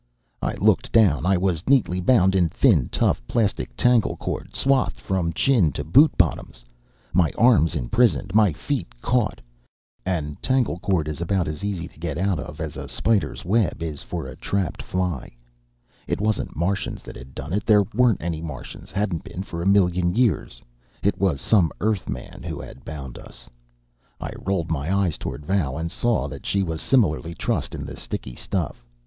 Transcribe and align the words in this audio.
I 0.41 0.53
looked 0.55 0.91
down. 0.91 1.27
I 1.27 1.37
was 1.37 1.69
neatly 1.69 1.99
bound 2.01 2.33
in 2.33 2.49
thin, 2.49 2.89
tough, 2.91 3.21
plastic 3.27 3.77
tangle 3.77 4.15
cord, 4.17 4.55
swathed 4.55 4.99
from 4.99 5.31
chin 5.31 5.71
to 5.73 5.83
boot 5.83 6.11
bottoms, 6.17 6.65
my 7.13 7.31
arms 7.37 7.75
imprisoned, 7.75 8.33
my 8.33 8.51
feet 8.51 8.99
caught. 8.99 9.41
And 10.03 10.41
tangle 10.41 10.79
cord 10.79 11.07
is 11.07 11.21
about 11.21 11.47
as 11.47 11.63
easy 11.63 11.87
to 11.87 11.99
get 11.99 12.17
out 12.17 12.39
of 12.39 12.59
as 12.59 12.77
a 12.77 12.87
spider's 12.87 13.45
web 13.45 13.83
is 13.83 14.01
for 14.01 14.25
a 14.25 14.35
trapped 14.35 14.81
fly. 14.81 15.35
It 16.07 16.19
wasn't 16.19 16.55
Martians 16.55 17.03
that 17.03 17.15
had 17.15 17.35
done 17.35 17.53
it. 17.53 17.63
There 17.67 17.83
weren't 17.93 18.23
any 18.23 18.41
Martians, 18.41 18.89
hadn't 18.91 19.23
been 19.23 19.43
for 19.43 19.61
a 19.61 19.67
million 19.67 20.15
years. 20.15 20.63
It 21.03 21.19
was 21.19 21.39
some 21.39 21.71
Earthman 21.79 22.41
who 22.41 22.59
had 22.59 22.83
bound 22.83 23.19
us. 23.19 23.51
I 24.19 24.31
rolled 24.39 24.71
my 24.71 24.91
eyes 24.97 25.19
toward 25.19 25.45
Val, 25.45 25.77
and 25.77 25.91
saw 25.91 26.27
that 26.27 26.43
she 26.43 26.63
was 26.63 26.81
similarly 26.81 27.35
trussed 27.35 27.75
in 27.75 27.85
the 27.85 27.95
sticky 27.95 28.33
stuff. 28.33 28.83